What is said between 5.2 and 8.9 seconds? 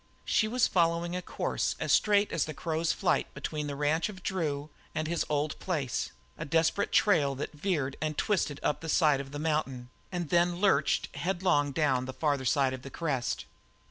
old place, a desperate trail that veered and twisted up the